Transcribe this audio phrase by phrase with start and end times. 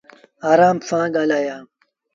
[0.51, 1.57] آرآم سآݩ ڳآلآيآ